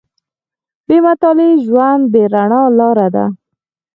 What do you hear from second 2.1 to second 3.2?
بې رڼا لاره